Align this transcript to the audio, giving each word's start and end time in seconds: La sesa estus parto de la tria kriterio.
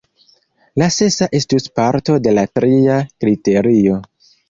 La 0.83 0.87
sesa 0.95 1.27
estus 1.41 1.69
parto 1.81 2.19
de 2.29 2.35
la 2.41 2.49
tria 2.59 2.99
kriterio. 3.27 4.05